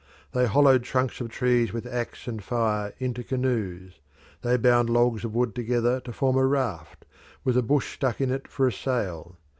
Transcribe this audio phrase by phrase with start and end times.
[0.31, 3.99] They hollowed trunks of trees with axe and fire into canoes;
[4.41, 7.05] they bound logs of wood together to form a raft,
[7.43, 9.37] with a bush stuck in it for a sail.